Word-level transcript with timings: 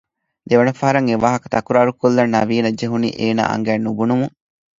ދެވަނަ 0.49 0.73
ފަހަރަށް 0.79 1.09
އެވާހަކަ 1.09 1.47
ތަކުރާރުކޮއްލަން 1.53 2.33
ނަވީނަށް 2.35 2.77
ޖެހުނީ 2.79 3.09
އޭނާ 3.19 3.41
އަނގައިން 3.49 3.85
ނުބުނުމުން 3.85 4.35